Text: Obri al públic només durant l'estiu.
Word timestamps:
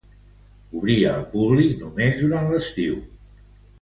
Obri 0.79 0.95
al 1.11 1.21
públic 1.35 1.75
només 1.83 2.19
durant 2.25 2.51
l'estiu. 2.55 2.97